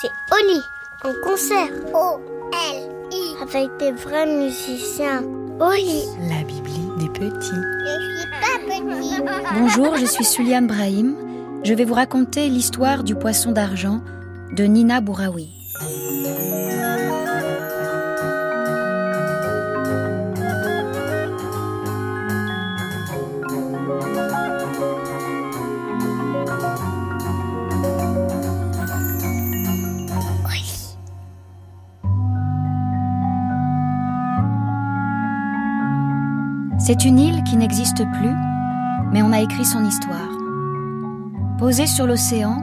c'est 0.00 0.10
Oli, 0.32 0.60
en 1.04 1.12
concert. 1.24 1.70
O-L-I. 1.94 3.42
Avec 3.42 3.70
des 3.78 3.92
vrais 3.92 4.26
musiciens. 4.26 5.22
Oli. 5.60 6.04
La 6.28 6.42
Bibli 6.44 6.80
des 6.98 7.08
petits. 7.08 7.50
Je 7.50 8.18
suis 8.18 8.30
pas 8.40 8.58
petit. 8.66 9.58
Bonjour, 9.58 9.96
je 9.96 10.06
suis 10.06 10.24
Suliane 10.24 10.66
Brahim. 10.66 11.14
Je 11.64 11.72
vais 11.74 11.84
vous 11.84 11.94
raconter 11.94 12.48
l'histoire 12.48 13.04
du 13.04 13.14
poisson 13.14 13.52
d'argent 13.52 14.00
de 14.52 14.64
Nina 14.64 15.00
Bouraoui. 15.00 15.55
C'est 36.86 37.04
une 37.04 37.18
île 37.18 37.42
qui 37.42 37.56
n'existe 37.56 38.04
plus, 38.12 38.32
mais 39.10 39.20
on 39.20 39.32
a 39.32 39.40
écrit 39.40 39.64
son 39.64 39.84
histoire. 39.84 40.30
Posée 41.58 41.88
sur 41.88 42.06
l'océan, 42.06 42.62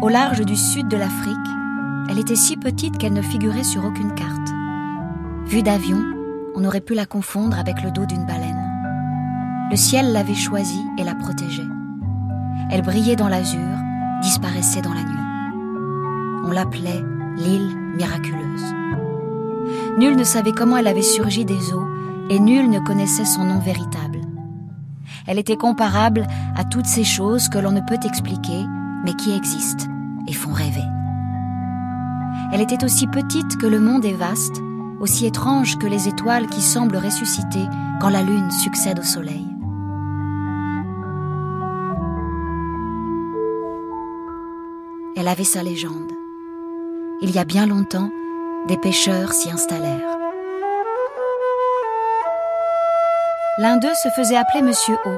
au 0.00 0.08
large 0.08 0.42
du 0.42 0.54
sud 0.54 0.86
de 0.86 0.96
l'Afrique, 0.96 1.36
elle 2.08 2.20
était 2.20 2.36
si 2.36 2.56
petite 2.56 2.98
qu'elle 2.98 3.14
ne 3.14 3.20
figurait 3.20 3.64
sur 3.64 3.84
aucune 3.84 4.14
carte. 4.14 4.48
Vue 5.46 5.64
d'avion, 5.64 6.00
on 6.54 6.64
aurait 6.64 6.80
pu 6.80 6.94
la 6.94 7.04
confondre 7.04 7.58
avec 7.58 7.82
le 7.82 7.90
dos 7.90 8.06
d'une 8.06 8.26
baleine. 8.26 8.64
Le 9.72 9.76
ciel 9.76 10.12
l'avait 10.12 10.34
choisie 10.34 10.86
et 10.96 11.02
la 11.02 11.16
protégeait. 11.16 11.66
Elle 12.70 12.82
brillait 12.82 13.16
dans 13.16 13.28
l'azur, 13.28 13.76
disparaissait 14.22 14.82
dans 14.82 14.94
la 14.94 15.02
nuit. 15.02 16.44
On 16.44 16.52
l'appelait 16.52 17.02
l'île 17.36 17.76
miraculeuse. 17.96 18.72
Nul 19.98 20.14
ne 20.14 20.22
savait 20.22 20.52
comment 20.52 20.76
elle 20.76 20.86
avait 20.86 21.02
surgi 21.02 21.44
des 21.44 21.74
eaux 21.74 21.88
et 22.30 22.38
nul 22.38 22.68
ne 22.70 22.78
connaissait 22.78 23.24
son 23.24 23.44
nom 23.44 23.58
véritable. 23.58 24.20
Elle 25.26 25.38
était 25.38 25.56
comparable 25.56 26.26
à 26.56 26.64
toutes 26.64 26.86
ces 26.86 27.04
choses 27.04 27.48
que 27.48 27.58
l'on 27.58 27.72
ne 27.72 27.80
peut 27.80 27.98
expliquer, 28.04 28.64
mais 29.04 29.14
qui 29.14 29.34
existent 29.34 29.86
et 30.26 30.32
font 30.32 30.52
rêver. 30.52 30.84
Elle 32.52 32.60
était 32.60 32.84
aussi 32.84 33.06
petite 33.06 33.56
que 33.58 33.66
le 33.66 33.80
monde 33.80 34.04
est 34.04 34.14
vaste, 34.14 34.62
aussi 35.00 35.26
étrange 35.26 35.78
que 35.78 35.86
les 35.86 36.08
étoiles 36.08 36.46
qui 36.46 36.62
semblent 36.62 36.96
ressusciter 36.96 37.66
quand 38.00 38.08
la 38.08 38.22
lune 38.22 38.50
succède 38.50 38.98
au 38.98 39.02
soleil. 39.02 39.46
Elle 45.16 45.28
avait 45.28 45.44
sa 45.44 45.62
légende. 45.62 46.12
Il 47.20 47.32
y 47.32 47.38
a 47.38 47.44
bien 47.44 47.66
longtemps, 47.66 48.10
des 48.68 48.76
pêcheurs 48.76 49.32
s'y 49.32 49.50
installèrent. 49.50 50.27
L'un 53.60 53.76
d'eux 53.76 53.94
se 54.04 54.08
faisait 54.10 54.36
appeler 54.36 54.62
Monsieur 54.62 54.94
O, 55.04 55.10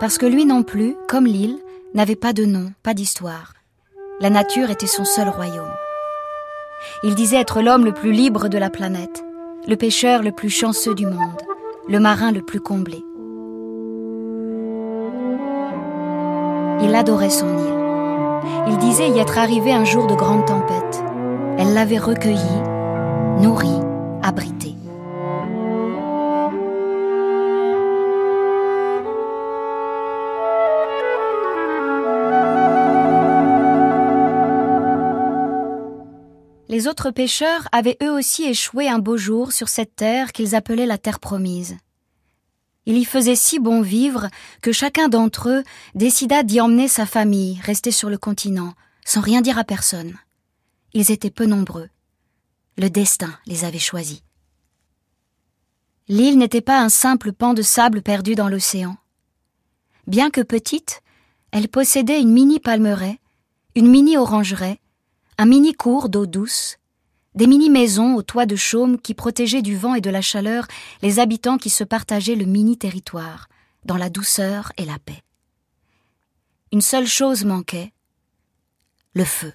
parce 0.00 0.16
que 0.16 0.24
lui 0.24 0.46
non 0.46 0.62
plus, 0.62 0.96
comme 1.06 1.26
l'île, 1.26 1.58
n'avait 1.92 2.16
pas 2.16 2.32
de 2.32 2.46
nom, 2.46 2.72
pas 2.82 2.94
d'histoire. 2.94 3.52
La 4.20 4.30
nature 4.30 4.70
était 4.70 4.86
son 4.86 5.04
seul 5.04 5.28
royaume. 5.28 5.70
Il 7.02 7.14
disait 7.14 7.36
être 7.36 7.60
l'homme 7.60 7.84
le 7.84 7.92
plus 7.92 8.12
libre 8.12 8.48
de 8.48 8.56
la 8.56 8.70
planète, 8.70 9.22
le 9.68 9.76
pêcheur 9.76 10.22
le 10.22 10.32
plus 10.32 10.48
chanceux 10.48 10.94
du 10.94 11.04
monde, 11.04 11.42
le 11.88 12.00
marin 12.00 12.32
le 12.32 12.40
plus 12.40 12.60
comblé. 12.60 13.04
Il 16.80 16.94
adorait 16.94 17.28
son 17.28 17.58
île. 17.58 18.68
Il 18.68 18.78
disait 18.78 19.10
y 19.10 19.18
être 19.18 19.36
arrivé 19.36 19.74
un 19.74 19.84
jour 19.84 20.06
de 20.06 20.14
grande 20.14 20.46
tempête. 20.46 21.04
Elle 21.58 21.74
l'avait 21.74 21.98
recueilli, 21.98 22.62
nourri, 23.40 23.78
Les 36.82 36.88
autres 36.88 37.12
pêcheurs 37.12 37.68
avaient 37.70 37.96
eux 38.02 38.10
aussi 38.10 38.42
échoué 38.42 38.88
un 38.88 38.98
beau 38.98 39.16
jour 39.16 39.52
sur 39.52 39.68
cette 39.68 39.94
terre 39.94 40.32
qu'ils 40.32 40.56
appelaient 40.56 40.84
la 40.84 40.98
terre 40.98 41.20
promise. 41.20 41.76
Il 42.86 42.98
y 42.98 43.04
faisait 43.04 43.36
si 43.36 43.60
bon 43.60 43.82
vivre 43.82 44.26
que 44.62 44.72
chacun 44.72 45.08
d'entre 45.08 45.48
eux 45.48 45.62
décida 45.94 46.42
d'y 46.42 46.60
emmener 46.60 46.88
sa 46.88 47.06
famille, 47.06 47.60
rester 47.62 47.92
sur 47.92 48.10
le 48.10 48.18
continent, 48.18 48.74
sans 49.04 49.20
rien 49.20 49.42
dire 49.42 49.58
à 49.58 49.62
personne. 49.62 50.18
Ils 50.92 51.12
étaient 51.12 51.30
peu 51.30 51.46
nombreux. 51.46 51.88
Le 52.76 52.90
destin 52.90 53.32
les 53.46 53.64
avait 53.64 53.78
choisis. 53.78 54.24
L'île 56.08 56.36
n'était 56.36 56.62
pas 56.62 56.80
un 56.80 56.88
simple 56.88 57.32
pan 57.32 57.54
de 57.54 57.62
sable 57.62 58.02
perdu 58.02 58.34
dans 58.34 58.48
l'océan. 58.48 58.96
Bien 60.08 60.30
que 60.30 60.40
petite, 60.40 61.00
elle 61.52 61.68
possédait 61.68 62.20
une 62.20 62.32
mini 62.32 62.58
palmeraie, 62.58 63.20
une 63.76 63.86
mini 63.86 64.16
orangeraie, 64.16 64.80
un 65.38 65.46
mini 65.46 65.74
cours 65.74 66.08
d'eau 66.08 66.26
douce, 66.26 66.78
des 67.34 67.46
mini-maisons 67.46 68.14
au 68.14 68.22
toit 68.22 68.46
de 68.46 68.56
chaume 68.56 69.00
qui 69.00 69.14
protégeaient 69.14 69.62
du 69.62 69.76
vent 69.76 69.94
et 69.94 70.00
de 70.00 70.10
la 70.10 70.20
chaleur 70.20 70.66
les 71.00 71.18
habitants 71.18 71.58
qui 71.58 71.70
se 71.70 71.84
partageaient 71.84 72.36
le 72.36 72.44
mini-territoire, 72.44 73.48
dans 73.84 73.96
la 73.96 74.10
douceur 74.10 74.72
et 74.76 74.84
la 74.84 74.98
paix. 74.98 75.22
Une 76.72 76.80
seule 76.80 77.06
chose 77.06 77.44
manquait, 77.44 77.92
le 79.14 79.24
feu. 79.24 79.52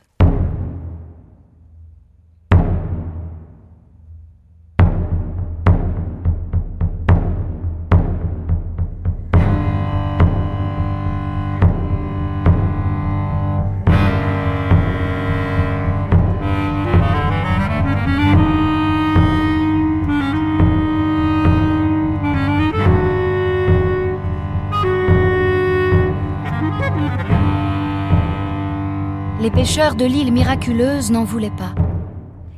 Pêcheurs 29.77 29.95
de 29.95 30.05
l'île 30.05 30.33
miraculeuse 30.33 31.11
n'en 31.11 31.23
voulaient 31.23 31.51
pas. 31.51 31.75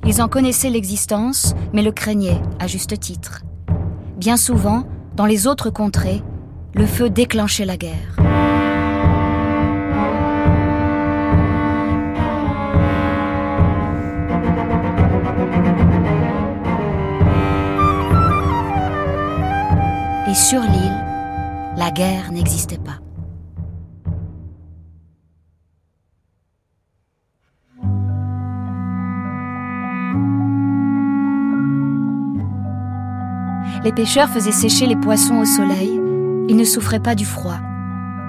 Ils 0.06 0.22
en 0.22 0.30
connaissaient 0.30 0.70
l'existence, 0.70 1.54
mais 1.74 1.82
le 1.82 1.92
craignaient, 1.92 2.42
à 2.60 2.68
juste 2.68 2.98
titre. 2.98 3.42
Bien 4.16 4.38
souvent, 4.38 4.86
dans 5.18 5.26
les 5.26 5.46
autres 5.46 5.70
contrées, 5.70 6.24
le 6.74 6.86
feu 6.86 7.10
déclenchait 7.10 7.66
la 7.66 7.76
guerre. 7.76 8.16
Et 20.26 20.34
sur 20.34 20.62
l'île, 20.62 21.04
la 21.76 21.92
guerre 21.92 22.32
n'existait 22.32 22.78
pas. 22.78 23.02
Les 33.84 33.94
pêcheurs 33.94 34.30
faisaient 34.30 34.52
sécher 34.52 34.86
les 34.88 34.96
poissons 34.98 35.38
au 35.38 35.46
soleil. 35.46 36.00
Ils 36.50 36.58
ne 36.58 36.64
souffraient 36.66 37.00
pas 37.00 37.16
du 37.16 37.26
froid. 37.26 37.60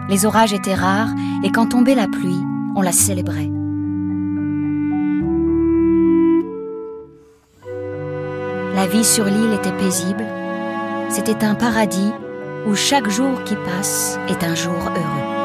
Les 0.09 0.25
orages 0.25 0.53
étaient 0.53 0.75
rares 0.75 1.11
et 1.43 1.51
quand 1.51 1.67
tombait 1.71 1.95
la 1.95 2.07
pluie, 2.07 2.41
on 2.77 2.83
la 2.83 2.93
célébrait. 2.93 3.51
La 8.75 8.87
vie 8.87 9.05
sur 9.05 9.25
l'île 9.25 9.53
était 9.53 9.77
paisible. 9.77 10.25
C'était 11.09 11.45
un 11.45 11.55
paradis 11.55 12.13
où 12.67 12.75
chaque 12.75 13.09
jour 13.09 13.43
qui 13.45 13.57
passe 13.57 14.19
est 14.29 14.45
un 14.45 14.55
jour 14.55 14.75
heureux. 14.75 15.40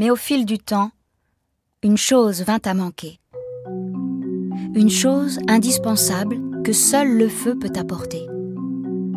Mais 0.00 0.10
au 0.10 0.16
fil 0.16 0.46
du 0.46 0.56
temps, 0.56 0.92
une 1.82 1.98
chose 1.98 2.40
vint 2.40 2.62
à 2.64 2.72
manquer. 2.72 3.20
Une 4.74 4.88
chose 4.88 5.38
indispensable 5.46 6.38
que 6.64 6.72
seul 6.72 7.18
le 7.18 7.28
feu 7.28 7.54
peut 7.54 7.72
apporter. 7.78 8.26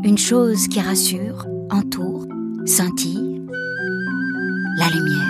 Une 0.03 0.17
chose 0.17 0.67
qui 0.67 0.81
rassure, 0.81 1.47
entoure, 1.71 2.27
scintille, 2.65 3.41
la 4.77 4.89
lumière. 4.89 5.29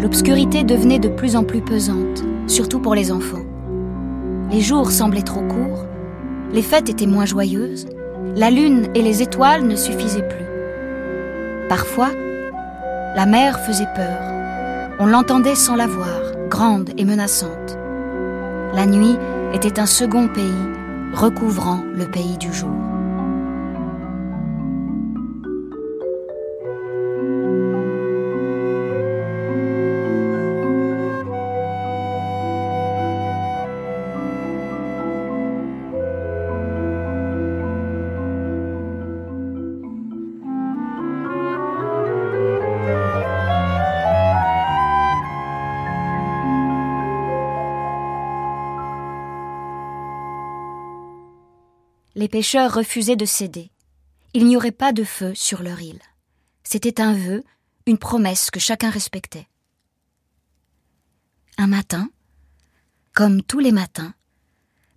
l'obscurité 0.00 0.64
devenait 0.64 0.98
de 0.98 1.10
plus 1.10 1.36
en 1.36 1.44
plus 1.44 1.60
pesante, 1.60 2.24
surtout 2.46 2.80
pour 2.80 2.94
les 2.94 3.12
enfants. 3.12 3.44
Les 4.50 4.62
jours 4.62 4.90
semblaient 4.90 5.20
trop 5.20 5.42
courts, 5.42 5.84
les 6.52 6.62
fêtes 6.62 6.88
étaient 6.88 7.06
moins 7.06 7.26
joyeuses, 7.26 7.86
la 8.36 8.50
lune 8.50 8.88
et 8.94 9.02
les 9.02 9.22
étoiles 9.22 9.66
ne 9.66 9.76
suffisaient 9.76 10.26
plus. 10.26 10.46
Parfois, 11.68 12.10
la 13.16 13.26
mer 13.26 13.60
faisait 13.60 13.88
peur. 13.94 14.20
On 14.98 15.06
l'entendait 15.06 15.54
sans 15.54 15.76
la 15.76 15.86
voir, 15.86 16.32
grande 16.48 16.90
et 16.96 17.04
menaçante. 17.04 17.78
La 18.74 18.86
nuit 18.86 19.16
était 19.52 19.80
un 19.80 19.86
second 19.86 20.28
pays, 20.28 20.50
recouvrant 21.12 21.82
le 21.94 22.06
pays 22.06 22.36
du 22.38 22.52
jour. 22.52 22.89
Les 52.20 52.28
pêcheurs 52.28 52.74
refusaient 52.74 53.16
de 53.16 53.24
céder. 53.24 53.70
Il 54.34 54.44
n'y 54.44 54.54
aurait 54.54 54.72
pas 54.72 54.92
de 54.92 55.04
feu 55.04 55.34
sur 55.34 55.62
leur 55.62 55.80
île. 55.80 56.02
C'était 56.64 57.00
un 57.00 57.14
vœu, 57.14 57.42
une 57.86 57.96
promesse 57.96 58.50
que 58.50 58.60
chacun 58.60 58.90
respectait. 58.90 59.48
Un 61.56 61.66
matin, 61.66 62.10
comme 63.14 63.42
tous 63.42 63.58
les 63.58 63.72
matins, 63.72 64.12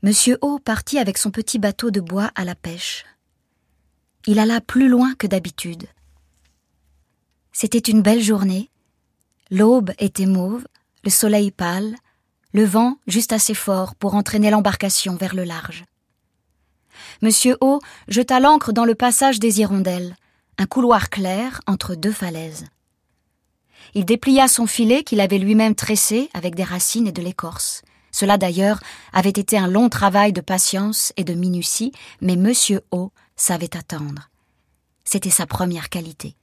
Monsieur 0.02 0.38
O 0.42 0.60
partit 0.60 1.00
avec 1.00 1.18
son 1.18 1.32
petit 1.32 1.60
bateau 1.60 1.92
de 1.92 2.02
bois 2.02 2.30
à 2.36 2.44
la 2.44 2.56
pêche. 2.56 3.06
Il 4.28 4.38
alla 4.38 4.60
plus 4.60 4.90
loin 4.90 5.16
que 5.16 5.26
d'habitude. 5.26 5.86
C'était 7.54 7.90
une 7.90 8.02
belle 8.02 8.22
journée. 8.22 8.70
L'aube 9.50 9.94
était 9.98 10.26
mauve, 10.26 10.68
le 11.06 11.10
soleil 11.10 11.52
pâle, 11.52 11.96
le 12.52 12.66
vent 12.66 12.98
juste 13.08 13.32
assez 13.32 13.54
fort 13.54 13.96
pour 13.96 14.16
entraîner 14.16 14.50
l'embarcation 14.50 15.16
vers 15.16 15.36
le 15.36 15.46
large. 15.46 15.86
Monsieur 17.24 17.56
O 17.62 17.80
jeta 18.10 18.42
l'ancre 18.42 18.74
dans 18.74 18.84
le 18.84 18.96
passage 18.96 19.40
des 19.40 19.62
hirondelles, 19.62 20.18
un 20.58 20.66
couloir 20.66 21.10
clair 21.10 21.62
entre 21.68 21.96
deux 21.96 22.12
falaises. 22.12 22.66
Il 23.94 24.04
déplia 24.04 24.50
son 24.50 24.68
filet 24.68 25.06
qu'il 25.06 25.22
avait 25.22 25.38
lui-même 25.38 25.74
tressé 25.74 26.30
avec 26.34 26.54
des 26.54 26.66
racines 26.66 27.08
et 27.08 27.14
de 27.14 27.22
l'écorce. 27.22 27.82
Cela 28.12 28.38
d'ailleurs 28.38 28.82
avait 29.14 29.30
été 29.30 29.58
un 29.58 29.68
long 29.68 29.88
travail 29.88 30.34
de 30.34 30.42
patience 30.42 31.14
et 31.16 31.24
de 31.24 31.34
minutie, 31.34 31.94
mais 32.20 32.36
Monsieur 32.36 32.82
O 32.92 33.14
savait 33.38 33.78
attendre. 33.78 34.30
C'était 35.06 35.30
sa 35.30 35.46
première 35.46 35.88
qualité. 35.88 36.36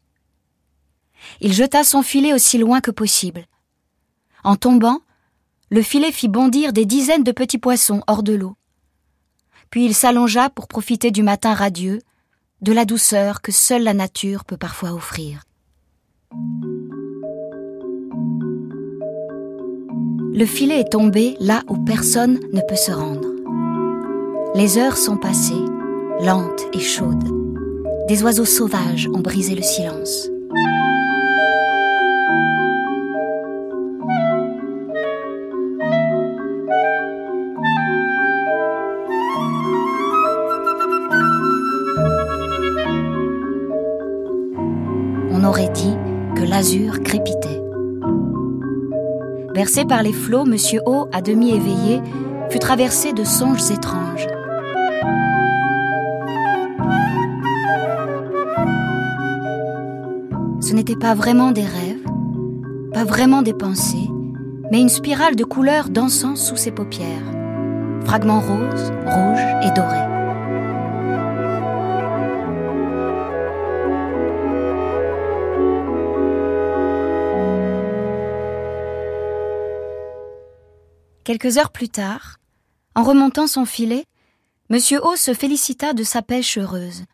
Il 1.42 1.52
jeta 1.52 1.84
son 1.84 2.00
filet 2.00 2.32
aussi 2.32 2.56
loin 2.56 2.80
que 2.80 2.90
possible. 2.90 3.44
En 4.44 4.56
tombant, 4.56 5.00
le 5.68 5.82
filet 5.82 6.10
fit 6.10 6.28
bondir 6.28 6.72
des 6.72 6.86
dizaines 6.86 7.22
de 7.22 7.32
petits 7.32 7.58
poissons 7.58 8.02
hors 8.06 8.22
de 8.22 8.32
l'eau 8.32 8.56
puis 9.70 9.84
il 9.84 9.94
s'allongea 9.94 10.50
pour 10.50 10.68
profiter 10.68 11.10
du 11.10 11.22
matin 11.22 11.54
radieux, 11.54 12.00
de 12.60 12.72
la 12.72 12.84
douceur 12.84 13.40
que 13.40 13.52
seule 13.52 13.84
la 13.84 13.94
nature 13.94 14.44
peut 14.44 14.56
parfois 14.56 14.92
offrir. 14.92 15.44
Le 20.32 20.44
filet 20.44 20.80
est 20.80 20.92
tombé 20.92 21.36
là 21.40 21.62
où 21.68 21.76
personne 21.84 22.40
ne 22.52 22.60
peut 22.60 22.76
se 22.76 22.92
rendre. 22.92 23.28
Les 24.54 24.78
heures 24.78 24.96
sont 24.96 25.16
passées, 25.16 25.64
lentes 26.20 26.66
et 26.72 26.80
chaudes. 26.80 27.28
Des 28.08 28.22
oiseaux 28.22 28.44
sauvages 28.44 29.08
ont 29.12 29.20
brisé 29.20 29.54
le 29.54 29.62
silence. 29.62 30.28
Bercé 49.60 49.84
par 49.84 50.02
les 50.02 50.14
flots, 50.14 50.46
Monsieur 50.46 50.80
O, 50.86 51.06
à 51.12 51.20
demi 51.20 51.50
éveillé, 51.50 52.00
fut 52.48 52.58
traversé 52.58 53.12
de 53.12 53.24
songes 53.24 53.70
étranges. 53.70 54.26
Ce 60.62 60.72
n'était 60.72 60.96
pas 60.96 61.12
vraiment 61.12 61.50
des 61.50 61.60
rêves, 61.60 62.06
pas 62.94 63.04
vraiment 63.04 63.42
des 63.42 63.52
pensées, 63.52 64.08
mais 64.72 64.80
une 64.80 64.88
spirale 64.88 65.36
de 65.36 65.44
couleurs 65.44 65.90
dansant 65.90 66.36
sous 66.36 66.56
ses 66.56 66.70
paupières, 66.70 67.06
fragments 68.06 68.40
roses, 68.40 68.90
rouges 69.04 69.62
et 69.62 69.70
dorés. 69.78 70.09
Quelques 81.24 81.58
heures 81.58 81.70
plus 81.70 81.88
tard, 81.88 82.38
en 82.94 83.02
remontant 83.02 83.46
son 83.46 83.64
filet, 83.64 84.06
Monsieur 84.70 85.04
O 85.04 85.16
se 85.16 85.34
félicita 85.34 85.92
de 85.92 86.02
sa 86.02 86.22
pêche 86.22 86.56
heureuse. 86.56 87.04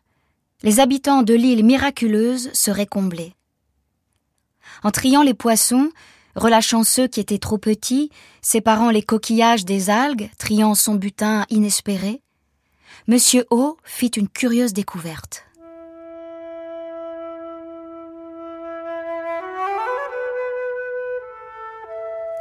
Les 0.63 0.79
habitants 0.79 1.23
de 1.23 1.33
l'île 1.33 1.65
miraculeuse 1.65 2.51
seraient 2.53 2.85
comblés. 2.85 3.33
En 4.83 4.91
triant 4.91 5.23
les 5.23 5.33
poissons, 5.33 5.91
relâchant 6.35 6.83
ceux 6.83 7.07
qui 7.07 7.19
étaient 7.19 7.37
trop 7.37 7.57
petits, 7.57 8.11
séparant 8.41 8.91
les 8.91 9.01
coquillages 9.01 9.65
des 9.65 9.89
algues, 9.89 10.29
triant 10.37 10.75
son 10.75 10.95
butin 10.95 11.45
inespéré, 11.49 12.21
Monsieur 13.07 13.45
O 13.49 13.77
fit 13.83 14.07
une 14.07 14.27
curieuse 14.27 14.73
découverte. 14.73 15.45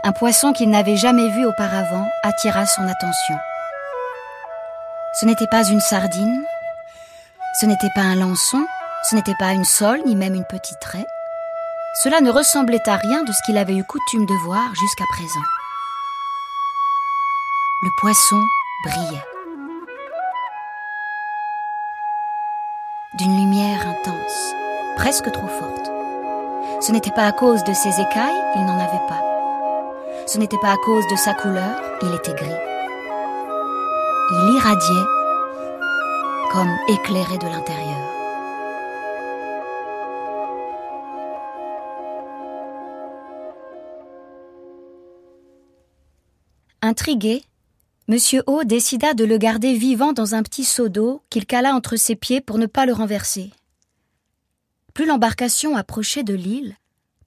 Un 0.06 0.13
poisson 0.13 0.53
qu'il 0.53 0.70
n'avait 0.70 0.96
jamais 0.96 1.29
vu 1.31 1.44
auparavant 1.44 2.08
attira 2.22 2.65
son 2.65 2.82
attention. 2.82 3.34
Ce 5.19 5.27
n'était 5.27 5.48
pas 5.48 5.65
une 5.65 5.81
sardine, 5.81 6.44
ce 7.60 7.67
n'était 7.67 7.91
pas 7.93 8.03
un 8.03 8.15
lançon, 8.15 8.65
ce 9.03 9.17
n'était 9.17 9.34
pas 9.34 9.53
une 9.53 9.65
sole, 9.65 10.03
ni 10.06 10.15
même 10.15 10.36
une 10.36 10.44
petite 10.44 10.84
raie. 10.84 11.06
Cela 12.05 12.20
ne 12.20 12.31
ressemblait 12.31 12.89
à 12.89 12.94
rien 12.94 13.25
de 13.25 13.32
ce 13.32 13.43
qu'il 13.44 13.58
avait 13.58 13.75
eu 13.75 13.82
coutume 13.82 14.27
de 14.27 14.34
voir 14.44 14.72
jusqu'à 14.77 15.05
présent. 15.10 15.46
Le 17.82 17.91
poisson 18.01 18.41
brillait. 18.84 19.25
D'une 23.15 23.36
lumière 23.36 23.89
intense, 23.89 24.55
presque 24.96 25.32
trop 25.32 25.48
forte. 25.48 25.91
Ce 26.81 26.93
n'était 26.93 27.10
pas 27.10 27.27
à 27.27 27.32
cause 27.32 27.65
de 27.65 27.72
ses 27.72 28.01
écailles, 28.01 28.44
il 28.55 28.67
n'en 28.67 28.79
avait 28.79 29.08
pas. 29.08 29.35
Ce 30.27 30.39
n'était 30.39 30.59
pas 30.59 30.73
à 30.73 30.77
cause 30.79 31.06
de 31.09 31.15
sa 31.15 31.35
couleur, 31.35 31.81
il 32.03 32.13
était 32.13 32.35
gris. 32.35 32.51
Il 34.33 34.55
irradiait 34.56 35.06
comme 36.51 36.77
éclairé 36.89 37.39
de 37.39 37.47
l'intérieur. 37.47 38.13
Intrigué, 46.83 47.45
M. 48.09 48.19
O 48.49 48.65
décida 48.65 49.15
de 49.15 49.25
le 49.25 49.39
garder 49.39 49.75
vivant 49.75 50.13
dans 50.13 50.35
un 50.35 50.43
petit 50.43 50.65
seau 50.65 50.89
d'eau 50.89 51.23
qu'il 51.31 51.47
cala 51.47 51.73
entre 51.73 51.95
ses 51.95 52.17
pieds 52.17 52.41
pour 52.41 52.59
ne 52.59 52.67
pas 52.67 52.85
le 52.85 52.93
renverser. 52.93 53.53
Plus 54.93 55.06
l'embarcation 55.06 55.77
approchait 55.77 56.25
de 56.25 56.35
l'île, 56.35 56.75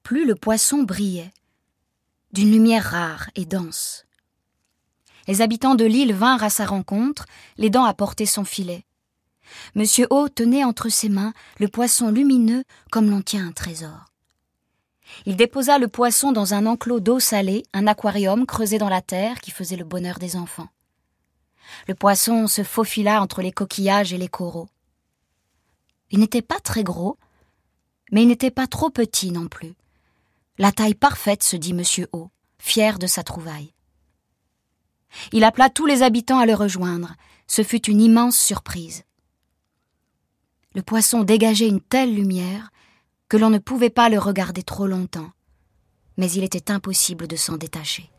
plus 0.04 0.26
le 0.26 0.36
poisson 0.36 0.84
brillait 0.84 1.32
d'une 2.32 2.52
lumière 2.52 2.84
rare 2.84 3.30
et 3.36 3.46
dense. 3.46 4.06
Les 5.28 5.42
habitants 5.42 5.76
de 5.76 5.86
l'île 5.86 6.14
vinrent 6.14 6.44
à 6.44 6.50
sa 6.50 6.66
rencontre, 6.66 7.26
l'aidant 7.58 7.84
à 7.84 7.94
porter 7.94 8.26
son 8.26 8.44
filet. 8.44 8.86
Monsieur 9.76 10.08
O 10.10 10.30
tenait 10.30 10.64
entre 10.64 10.90
ses 10.90 11.10
mains 11.10 11.34
le 11.60 11.68
poisson 11.68 12.10
lumineux 12.10 12.64
comme 12.92 13.10
l'on 13.10 13.22
tient 13.22 13.48
un 13.48 13.52
trésor. 13.52 14.06
Il 15.26 15.36
déposa 15.36 15.80
le 15.80 15.88
poisson 15.88 16.32
dans 16.32 16.54
un 16.54 16.66
enclos 16.66 17.00
d'eau 17.00 17.20
salée, 17.20 17.64
un 17.74 17.88
aquarium 17.88 18.46
creusé 18.46 18.78
dans 18.78 18.90
la 18.90 19.02
terre 19.02 19.40
qui 19.40 19.52
faisait 19.52 19.76
le 19.76 19.84
bonheur 19.84 20.20
des 20.20 20.36
enfants. 20.36 20.70
Le 21.88 21.96
poisson 21.96 22.48
se 22.48 22.64
faufila 22.64 23.22
entre 23.22 23.42
les 23.42 23.52
coquillages 23.52 24.14
et 24.14 24.18
les 24.18 24.28
coraux. 24.28 24.70
Il 26.12 26.20
n'était 26.20 26.42
pas 26.42 26.60
très 26.60 26.84
gros, 26.84 27.18
mais 28.12 28.24
il 28.24 28.28
n'était 28.28 28.52
pas 28.52 28.68
trop 28.68 28.90
petit 28.90 29.32
non 29.32 29.48
plus. 29.48 29.74
La 30.60 30.74
taille 30.74 30.94
parfaite, 30.94 31.42
se 31.42 31.56
dit 31.56 31.74
Monsieur 31.74 32.10
O, 32.12 32.32
fier 32.58 33.00
de 33.00 33.08
sa 33.08 33.24
trouvaille. 33.24 33.74
Il 35.32 35.46
appela 35.46 35.70
tous 35.70 35.86
les 35.86 36.04
habitants 36.04 36.38
à 36.38 36.46
le 36.46 36.54
rejoindre. 36.54 37.16
Ce 37.48 37.64
fut 37.64 37.90
une 37.90 38.02
immense 38.02 38.38
surprise. 38.38 39.06
Le 40.76 40.82
poisson 40.82 41.24
dégageait 41.24 41.70
une 41.70 41.80
telle 41.80 42.14
lumière 42.14 42.72
que 43.30 43.38
l'on 43.38 43.50
ne 43.50 43.58
pouvait 43.58 43.90
pas 43.90 44.10
le 44.10 44.20
regarder 44.20 44.62
trop 44.62 44.86
longtemps, 44.86 45.32
mais 46.18 46.30
il 46.30 46.44
était 46.44 46.72
impossible 46.72 47.28
de 47.28 47.38
s'en 47.38 47.56
détacher. 47.56 48.12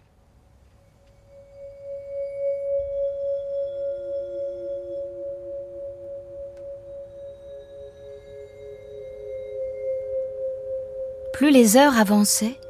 Plus 11.41 11.53
les 11.53 11.79
heures 11.79 11.99
avançaient, 11.99 12.61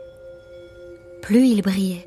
plus 1.23 1.45
il 1.45 1.61
brillait. 1.61 2.07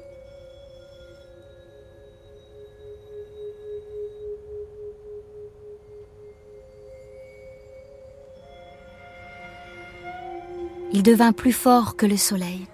Il 10.94 11.04
devint 11.04 11.34
plus 11.34 11.52
fort 11.52 11.98
que 11.98 12.06
le 12.06 12.16
soleil. 12.16 12.66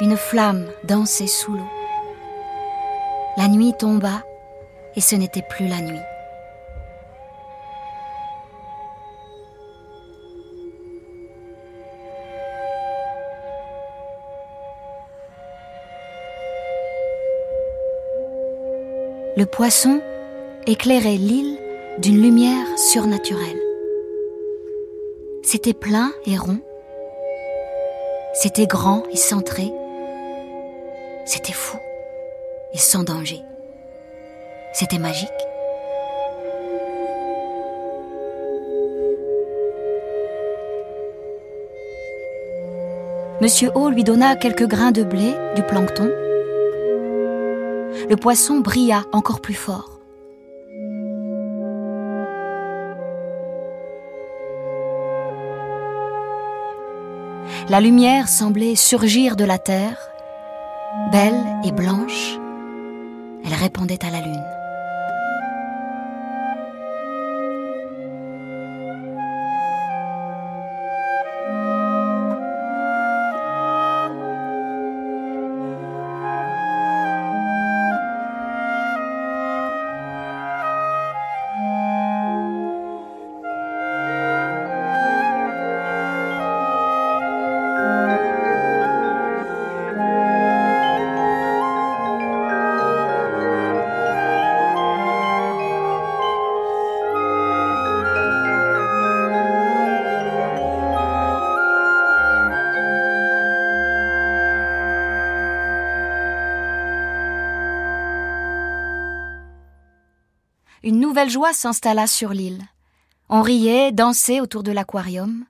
Une 0.00 0.16
flamme 0.16 0.64
dansait 0.84 1.26
sous 1.26 1.52
l'eau. 1.52 1.70
La 3.36 3.48
nuit 3.48 3.74
tomba 3.78 4.24
et 4.96 5.02
ce 5.02 5.16
n'était 5.16 5.44
plus 5.50 5.68
la 5.68 5.82
nuit. 5.82 6.13
Le 19.36 19.46
poisson 19.46 20.00
éclairait 20.68 21.16
l'île 21.16 21.58
d'une 21.98 22.22
lumière 22.22 22.66
surnaturelle. 22.78 23.60
C'était 25.42 25.74
plein 25.74 26.12
et 26.24 26.38
rond, 26.38 26.60
c'était 28.32 28.68
grand 28.68 29.02
et 29.10 29.16
centré. 29.16 29.72
C'était 31.24 31.52
fou 31.52 31.78
et 32.74 32.78
sans 32.78 33.02
danger. 33.02 33.40
C'était 34.72 34.98
magique. 34.98 35.28
Monsieur 43.40 43.70
O 43.74 43.90
lui 43.90 44.04
donna 44.04 44.36
quelques 44.36 44.68
grains 44.68 44.92
de 44.92 45.02
blé, 45.02 45.34
du 45.56 45.62
plancton. 45.64 46.08
Le 48.08 48.16
poisson 48.16 48.60
brilla 48.60 49.04
encore 49.12 49.40
plus 49.40 49.54
fort. 49.54 50.00
La 57.70 57.80
lumière 57.80 58.28
semblait 58.28 58.74
surgir 58.74 59.36
de 59.36 59.44
la 59.44 59.58
terre, 59.58 60.10
belle 61.12 61.42
et 61.64 61.72
blanche. 61.72 62.38
Elle 63.44 63.54
répondait 63.54 64.04
à 64.04 64.10
la 64.10 64.20
lune. 64.20 64.63
Une 110.84 111.00
nouvelle 111.00 111.30
joie 111.30 111.54
s'installa 111.54 112.06
sur 112.06 112.34
l'île. 112.34 112.62
On 113.30 113.40
riait, 113.40 113.90
dansait 113.90 114.40
autour 114.40 114.62
de 114.62 114.70
l'aquarium. 114.70 115.46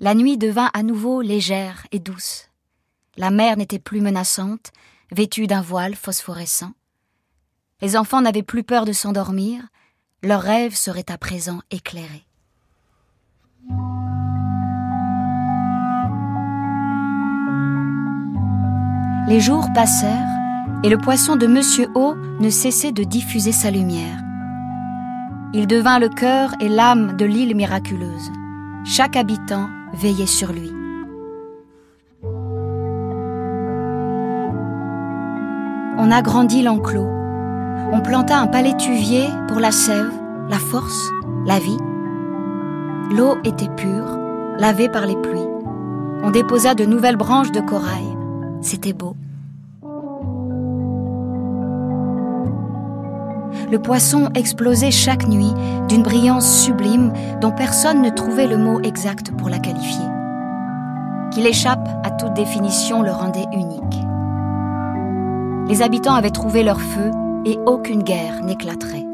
La 0.00 0.14
nuit 0.14 0.38
devint 0.38 0.70
à 0.72 0.82
nouveau 0.82 1.20
légère 1.20 1.86
et 1.92 1.98
douce. 1.98 2.48
La 3.18 3.30
mer 3.30 3.58
n'était 3.58 3.78
plus 3.78 4.00
menaçante, 4.00 4.72
vêtue 5.12 5.46
d'un 5.46 5.60
voile 5.60 5.94
phosphorescent. 5.94 6.72
Les 7.82 7.96
enfants 7.96 8.22
n'avaient 8.22 8.42
plus 8.42 8.64
peur 8.64 8.86
de 8.86 8.92
s'endormir, 8.92 9.62
leurs 10.22 10.40
rêves 10.40 10.74
seraient 10.74 11.10
à 11.10 11.18
présent 11.18 11.60
éclairés. 11.70 12.24
Les 19.28 19.40
jours 19.40 19.66
passèrent, 19.74 20.26
et 20.82 20.88
le 20.88 20.96
poisson 20.96 21.36
de 21.36 21.46
Monsieur 21.46 21.88
O 21.94 22.14
ne 22.40 22.48
cessait 22.48 22.92
de 22.92 23.04
diffuser 23.04 23.52
sa 23.52 23.70
lumière. 23.70 24.22
Il 25.54 25.66
devint 25.66 25.98
le 25.98 26.10
cœur 26.10 26.50
et 26.60 26.68
l'âme 26.68 27.16
de 27.16 27.24
l'île 27.24 27.56
miraculeuse. 27.56 28.30
Chaque 28.84 29.16
habitant 29.16 29.68
veillait 29.94 30.26
sur 30.26 30.52
lui. 30.52 30.70
On 35.96 36.10
agrandit 36.10 36.62
l'enclos. 36.62 37.08
On 37.92 38.00
planta 38.00 38.38
un 38.38 38.46
palétuvier 38.46 39.24
pour 39.48 39.58
la 39.58 39.70
sève, 39.70 40.12
la 40.50 40.58
force, 40.58 41.10
la 41.46 41.58
vie. 41.58 41.78
L'eau 43.16 43.36
était 43.42 43.70
pure, 43.74 44.18
lavée 44.58 44.90
par 44.90 45.06
les 45.06 45.16
pluies. 45.16 45.48
On 46.22 46.30
déposa 46.30 46.74
de 46.74 46.84
nouvelles 46.84 47.16
branches 47.16 47.52
de 47.52 47.60
corail. 47.60 48.16
C'était 48.60 48.92
beau. 48.92 49.16
Le 53.70 53.78
poisson 53.78 54.30
explosait 54.34 54.90
chaque 54.90 55.26
nuit 55.28 55.52
d'une 55.88 56.02
brillance 56.02 56.64
sublime 56.64 57.12
dont 57.40 57.52
personne 57.52 58.02
ne 58.02 58.10
trouvait 58.10 58.46
le 58.46 58.56
mot 58.56 58.80
exact 58.80 59.32
pour 59.36 59.48
la 59.48 59.58
qualifier. 59.58 60.04
Qu'il 61.30 61.46
échappe 61.46 61.88
à 62.04 62.10
toute 62.10 62.34
définition 62.34 63.02
le 63.02 63.10
rendait 63.10 63.46
unique. 63.52 63.82
Les 65.68 65.82
habitants 65.82 66.14
avaient 66.14 66.30
trouvé 66.30 66.62
leur 66.62 66.80
feu 66.80 67.10
et 67.44 67.58
aucune 67.66 68.02
guerre 68.02 68.42
n'éclaterait. 68.42 69.04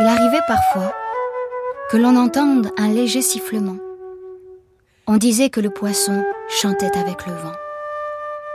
Il 0.00 0.06
arrivait 0.06 0.42
parfois 0.46 0.92
que 1.90 1.96
l'on 1.96 2.16
entende 2.16 2.70
un 2.78 2.88
léger 2.88 3.22
sifflement. 3.22 3.76
On 5.06 5.16
disait 5.16 5.50
que 5.50 5.60
le 5.60 5.70
poisson 5.70 6.24
chantait 6.48 6.96
avec 6.96 7.26
le 7.26 7.32
vent. 7.32 7.52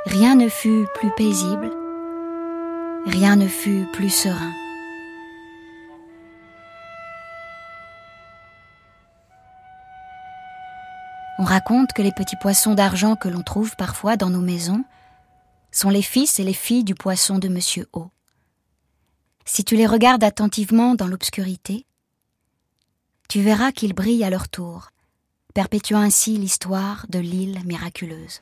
Rien 0.06 0.36
ne 0.36 0.48
fut 0.48 0.86
plus 0.96 1.12
paisible, 1.18 1.70
rien 3.06 3.36
ne 3.36 3.48
fut 3.48 3.86
plus 3.91 4.10
serein. 4.10 4.53
On 11.38 11.44
raconte 11.44 11.94
que 11.94 12.01
les 12.01 12.12
petits 12.12 12.38
poissons 12.38 12.75
d'argent 12.75 13.15
que 13.15 13.27
l'on 13.27 13.44
trouve 13.44 13.75
parfois 13.75 14.15
dans 14.15 14.29
nos 14.29 14.41
maisons 14.41 14.84
sont 15.72 15.89
les 15.89 16.01
fils 16.01 16.39
et 16.39 16.44
les 16.44 16.53
filles 16.53 16.84
du 16.84 16.96
poisson 16.96 17.38
de 17.38 17.50
Monsieur 17.50 17.88
O. 17.94 18.10
Si 19.46 19.63
tu 19.63 19.75
les 19.75 19.88
regardes 19.88 20.24
attentivement 20.24 20.96
dans 20.96 21.08
l'obscurité, 21.08 21.86
tu 23.27 23.41
verras 23.41 23.72
qu'ils 23.72 23.94
brillent 23.94 24.24
à 24.24 24.29
leur 24.29 24.48
tour, 24.48 24.91
perpétuant 25.53 26.00
ainsi 26.00 26.38
l'histoire 26.38 27.06
de 27.10 27.20
l'île 27.20 27.60
miraculeuse. 27.65 28.41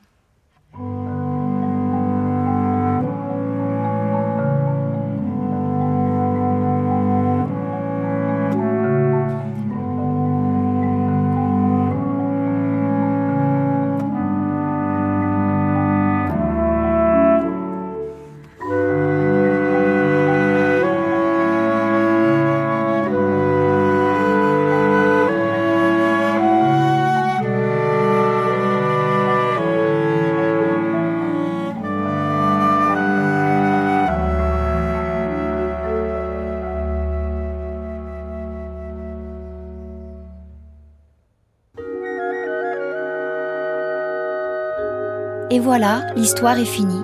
Et 45.58 45.60
voilà, 45.60 46.02
l'histoire 46.14 46.56
est 46.56 46.64
finie. 46.64 47.02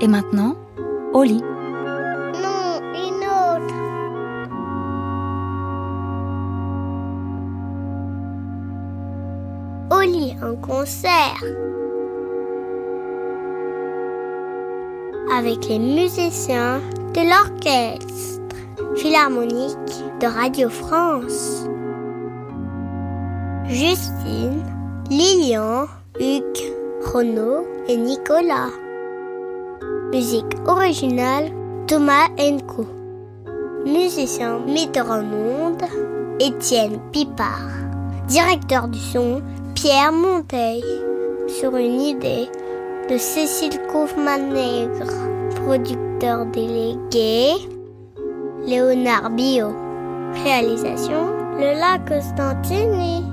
Et 0.00 0.08
maintenant, 0.08 0.56
au 1.12 1.22
lit. 1.24 1.42
Non, 2.42 2.80
une 2.94 3.22
autre. 3.28 3.74
Au 9.94 10.00
lit, 10.00 10.34
un 10.40 10.54
concert. 10.54 11.44
Avec 15.36 15.68
les 15.68 15.78
musiciens 15.78 16.80
de 17.12 17.20
l'orchestre 17.28 18.40
philharmonique 18.96 20.02
de 20.18 20.26
Radio 20.28 20.70
France. 20.70 21.66
Justine, 23.66 24.64
Lilian, 25.10 25.88
Hugues, 26.18 26.72
Renaud 27.12 27.66
et 27.88 27.96
Nicolas. 27.96 28.70
Musique 30.12 30.56
originale 30.66 31.50
Thomas 31.86 32.28
Enco. 32.38 32.86
Musicien 33.84 34.60
metteur 34.66 35.10
en 35.10 35.22
onde 35.22 35.82
Étienne 36.40 36.98
Pipard. 37.12 37.70
Directeur 38.28 38.88
du 38.88 38.98
son 38.98 39.42
Pierre 39.74 40.12
Monteil. 40.12 40.84
Sur 41.48 41.76
une 41.76 42.00
idée 42.00 42.48
de 43.10 43.16
Cécile 43.16 43.80
Kaufmann-Nègre. 43.92 45.12
Producteur 45.64 46.46
délégué 46.46 47.54
Léonard 48.66 49.30
Bio. 49.30 49.68
Réalisation 50.44 51.26
Lola 51.58 51.98
Costantini. 52.06 53.31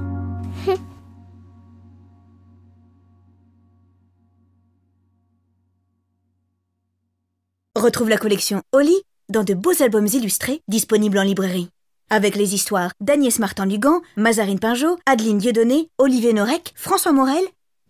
Retrouve 7.89 8.09
la 8.09 8.19
collection 8.19 8.61
Oli 8.71 8.93
dans 9.29 9.43
de 9.43 9.55
beaux 9.55 9.81
albums 9.81 10.05
illustrés 10.05 10.61
disponibles 10.67 11.17
en 11.17 11.23
librairie. 11.23 11.69
Avec 12.11 12.35
les 12.35 12.53
histoires 12.53 12.91
d'Agnès 13.01 13.39
Martin-Lugan, 13.39 14.01
Mazarine 14.15 14.59
Pinjot, 14.59 14.99
Adeline 15.07 15.39
Dieudonné, 15.39 15.89
Olivier 15.97 16.33
Norek, 16.33 16.71
François 16.75 17.13
Morel 17.13 17.43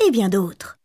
et 0.08 0.10
bien 0.12 0.30
d'autres. 0.30 0.79